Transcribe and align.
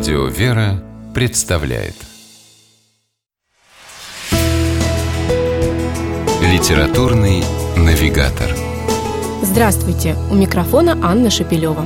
Радио 0.00 0.24
«Вера» 0.28 0.82
представляет 1.12 1.94
Литературный 6.40 7.44
навигатор 7.76 8.48
Здравствуйте! 9.42 10.16
У 10.30 10.36
микрофона 10.36 10.96
Анна 11.02 11.28
Шапилева. 11.28 11.84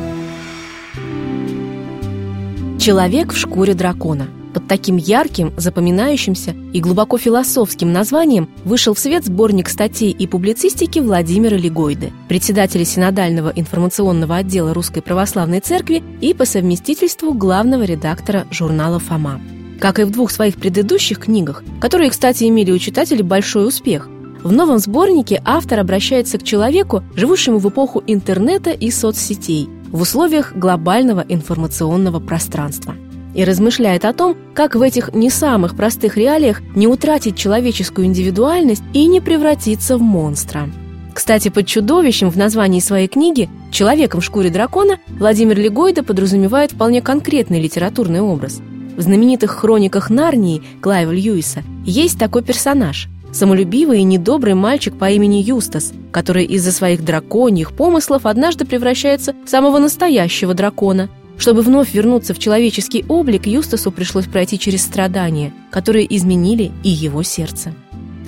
Человек 2.79 3.33
в 3.33 3.37
шкуре 3.37 3.75
дракона. 3.75 4.29
Под 4.55 4.69
таким 4.69 4.97
ярким, 4.97 5.53
запоминающимся 5.57 6.55
и 6.73 6.81
глубоко 6.81 7.19
философским 7.19 7.93
названием 7.93 8.49
вышел 8.65 8.95
в 8.95 9.01
свет 9.01 9.25
сборник 9.25 9.69
статей 9.69 10.13
и 10.13 10.29
публицистики 10.29 11.01
Владимира 11.01 11.57
Легойды, 11.57 12.13
председателя 12.29 12.85
Синодального 12.85 13.53
информационного 13.57 14.37
отдела 14.37 14.73
Русской 14.73 15.03
Православной 15.03 15.59
Церкви 15.59 16.05
и 16.21 16.35
по 16.35 16.45
совместительству 16.45 17.35
главного 17.35 17.83
редактора 17.83 18.47
журнала 18.53 19.01
«Фома». 19.01 19.41
Как 19.81 19.99
и 19.99 20.05
в 20.05 20.13
двух 20.13 20.31
своих 20.31 20.55
предыдущих 20.55 21.19
книгах, 21.19 21.65
которые, 21.81 22.11
кстати, 22.11 22.45
имели 22.45 22.71
у 22.71 22.79
читателей 22.79 23.23
большой 23.23 23.67
успех, 23.67 24.09
в 24.45 24.53
новом 24.53 24.79
сборнике 24.79 25.43
автор 25.45 25.81
обращается 25.81 26.39
к 26.39 26.45
человеку, 26.45 27.03
живущему 27.17 27.59
в 27.59 27.69
эпоху 27.69 28.05
интернета 28.07 28.71
и 28.71 28.93
соцсетей, 28.93 29.69
в 29.91 30.01
условиях 30.01 30.55
глобального 30.55 31.25
информационного 31.29 32.21
пространства 32.21 32.95
и 33.35 33.45
размышляет 33.45 34.05
о 34.05 34.13
том, 34.13 34.37
как 34.55 34.75
в 34.75 34.83
этих 34.83 35.13
не 35.15 35.31
самых 35.31 35.77
простых 35.77 36.17
реалиях 36.17 36.63
не 36.75 36.87
утратить 36.87 37.37
человеческую 37.37 38.07
индивидуальность 38.07 38.83
и 38.93 39.07
не 39.07 39.21
превратиться 39.21 39.99
в 39.99 40.03
монстра. 40.03 40.69
Кстати, 41.13 41.49
под 41.49 41.67
чудовищем 41.67 42.31
в 42.31 42.37
названии 42.37 42.81
своей 42.81 43.07
книги 43.07 43.49
«Человеком 43.71 44.21
в 44.21 44.25
шкуре 44.25 44.51
дракона» 44.51 44.99
Владимир 45.09 45.59
Легойда 45.59 46.03
подразумевает 46.03 46.73
вполне 46.73 47.03
конкретный 47.03 47.61
литературный 47.61 48.21
образ. 48.21 48.61
В 48.97 49.01
знаменитых 49.01 49.53
хрониках 49.53 50.11
Нарнии 50.11 50.63
Клайва 50.81 51.13
Льюиса 51.13 51.63
есть 51.85 52.19
такой 52.19 52.43
персонаж– 52.43 53.09
самолюбивый 53.33 54.01
и 54.01 54.05
недобрый 54.05 54.55
мальчик 54.55 54.97
по 54.97 55.11
имени 55.11 55.37
Юстас, 55.37 55.93
который 56.13 56.45
из-за 56.45 56.73
своих 56.73 57.05
драконьих 57.05 57.73
помыслов 57.73 58.27
однажды 58.27 58.65
превращается 58.65 59.35
в 59.45 59.49
самого 59.49 59.79
настоящего 59.79 60.55
дракона– 60.55 61.09
чтобы 61.39 61.63
вновь 61.63 61.93
вернуться 61.93 62.35
в 62.35 62.39
человеческий 62.39 63.05
облик, 63.09 63.47
Юстасу 63.47 63.91
пришлось 63.91 64.27
пройти 64.27 64.59
через 64.59 64.83
страдания, 64.83 65.53
которые 65.71 66.07
изменили 66.17 66.73
и 66.83 66.89
его 66.89 67.23
сердце. 67.23 67.75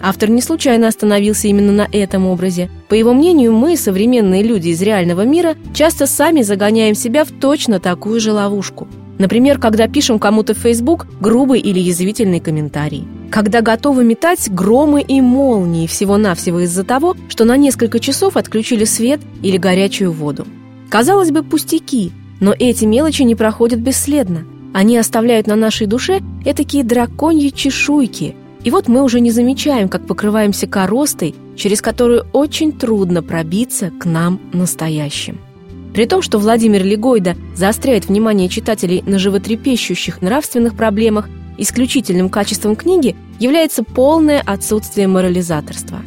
Автор 0.02 0.28
не 0.28 0.42
случайно 0.42 0.88
остановился 0.88 1.48
именно 1.48 1.72
на 1.72 1.88
этом 1.90 2.26
образе. 2.26 2.70
По 2.88 2.94
его 2.94 3.14
мнению, 3.14 3.52
мы, 3.52 3.76
современные 3.76 4.42
люди 4.42 4.68
из 4.68 4.82
реального 4.82 5.24
мира, 5.24 5.56
часто 5.74 6.06
сами 6.06 6.42
загоняем 6.42 6.94
себя 6.94 7.24
в 7.24 7.30
точно 7.30 7.80
такую 7.80 8.20
же 8.20 8.32
ловушку. 8.32 8.88
Например, 9.18 9.58
когда 9.58 9.88
пишем 9.88 10.18
кому-то 10.18 10.54
в 10.54 10.58
Facebook 10.58 11.06
грубый 11.20 11.60
или 11.60 11.80
язвительный 11.80 12.40
комментарий. 12.40 13.08
Когда 13.30 13.62
готовы 13.62 14.04
метать 14.04 14.50
громы 14.50 15.00
и 15.00 15.20
молнии 15.22 15.86
всего-навсего 15.86 16.60
из-за 16.60 16.84
того, 16.84 17.16
что 17.28 17.44
на 17.44 17.56
несколько 17.56 17.98
часов 17.98 18.36
отключили 18.36 18.84
свет 18.84 19.20
или 19.42 19.56
горячую 19.56 20.12
воду. 20.12 20.46
Казалось 20.90 21.30
бы, 21.30 21.42
пустяки, 21.42 22.12
но 22.40 22.54
эти 22.58 22.84
мелочи 22.84 23.22
не 23.22 23.34
проходят 23.34 23.80
бесследно. 23.80 24.44
Они 24.74 24.98
оставляют 24.98 25.46
на 25.46 25.56
нашей 25.56 25.86
душе 25.86 26.20
этакие 26.44 26.84
драконьи 26.84 27.50
чешуйки. 27.50 28.34
И 28.62 28.70
вот 28.70 28.88
мы 28.88 29.02
уже 29.02 29.20
не 29.20 29.30
замечаем, 29.30 29.88
как 29.88 30.06
покрываемся 30.06 30.66
коростой, 30.66 31.34
через 31.56 31.80
которую 31.80 32.26
очень 32.32 32.72
трудно 32.72 33.22
пробиться 33.22 33.90
к 33.90 34.04
нам 34.04 34.40
настоящим. 34.52 35.38
При 35.94 36.04
том, 36.04 36.20
что 36.20 36.38
Владимир 36.38 36.84
Легойда 36.84 37.36
заостряет 37.54 38.06
внимание 38.06 38.48
читателей 38.48 39.02
на 39.06 39.18
животрепещущих 39.18 40.20
нравственных 40.20 40.76
проблемах, 40.76 41.28
исключительным 41.56 42.28
качеством 42.28 42.76
книги 42.76 43.16
является 43.38 43.82
полное 43.82 44.42
отсутствие 44.44 45.08
морализаторства. 45.08 46.00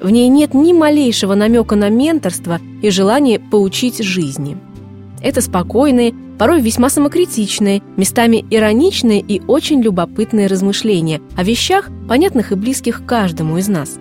В 0.00 0.08
ней 0.08 0.28
нет 0.28 0.54
ни 0.54 0.72
малейшего 0.72 1.34
намека 1.34 1.76
на 1.76 1.90
менторство 1.90 2.60
и 2.80 2.88
желание 2.88 3.38
поучить 3.38 4.02
жизни– 4.02 4.56
это 5.22 5.40
спокойные, 5.40 6.14
порой 6.38 6.60
весьма 6.60 6.88
самокритичные, 6.88 7.82
местами 7.96 8.44
ироничные 8.50 9.20
и 9.20 9.42
очень 9.46 9.82
любопытные 9.82 10.46
размышления 10.46 11.20
о 11.36 11.44
вещах, 11.44 11.90
понятных 12.08 12.52
и 12.52 12.54
близких 12.54 13.04
каждому 13.04 13.58
из 13.58 13.68
нас. 13.68 13.98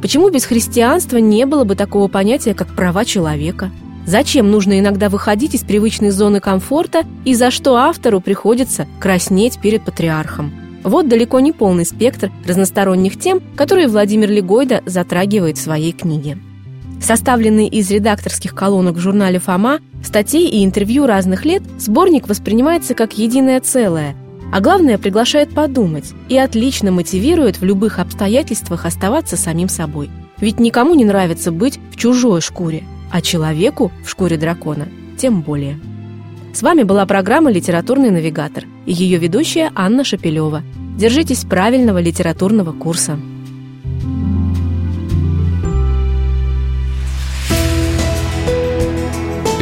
Почему 0.00 0.30
без 0.30 0.44
христианства 0.44 1.18
не 1.18 1.44
было 1.46 1.64
бы 1.64 1.74
такого 1.74 2.08
понятия, 2.08 2.54
как 2.54 2.74
права 2.74 3.04
человека? 3.04 3.70
Зачем 4.06 4.50
нужно 4.50 4.78
иногда 4.78 5.08
выходить 5.08 5.54
из 5.54 5.60
привычной 5.60 6.10
зоны 6.10 6.40
комфорта 6.40 7.02
и 7.24 7.34
за 7.34 7.50
что 7.50 7.76
автору 7.76 8.20
приходится 8.20 8.86
краснеть 9.00 9.60
перед 9.60 9.84
патриархом? 9.84 10.52
Вот 10.82 11.08
далеко 11.08 11.40
не 11.40 11.52
полный 11.52 11.84
спектр 11.84 12.30
разносторонних 12.46 13.18
тем, 13.18 13.42
которые 13.56 13.88
Владимир 13.88 14.30
Легойда 14.30 14.82
затрагивает 14.86 15.58
в 15.58 15.62
своей 15.62 15.92
книге. 15.92 16.38
Составленный 17.00 17.68
из 17.68 17.90
редакторских 17.90 18.54
колонок 18.54 18.96
в 18.96 19.00
журнале 19.00 19.38
«Фома», 19.38 19.80
статей 20.02 20.48
и 20.48 20.64
интервью 20.64 21.06
разных 21.06 21.44
лет, 21.44 21.62
сборник 21.78 22.28
воспринимается 22.28 22.94
как 22.94 23.16
единое 23.16 23.60
целое, 23.60 24.16
а 24.52 24.60
главное 24.60 24.98
приглашает 24.98 25.50
подумать 25.54 26.12
и 26.28 26.36
отлично 26.36 26.90
мотивирует 26.90 27.60
в 27.60 27.64
любых 27.64 27.98
обстоятельствах 27.98 28.84
оставаться 28.86 29.36
самим 29.36 29.68
собой. 29.68 30.10
Ведь 30.38 30.60
никому 30.60 30.94
не 30.94 31.04
нравится 31.04 31.52
быть 31.52 31.78
в 31.92 31.96
чужой 31.96 32.40
шкуре, 32.40 32.84
а 33.10 33.20
человеку 33.20 33.92
в 34.04 34.10
шкуре 34.10 34.36
дракона 34.36 34.88
тем 35.16 35.42
более. 35.42 35.78
С 36.54 36.62
вами 36.62 36.82
была 36.82 37.04
программа 37.06 37.50
«Литературный 37.50 38.10
навигатор» 38.10 38.64
и 38.86 38.92
ее 38.92 39.18
ведущая 39.18 39.70
Анна 39.74 40.04
Шапилева. 40.04 40.62
Держитесь 40.96 41.44
правильного 41.44 41.98
литературного 42.00 42.72
курса. 42.72 43.18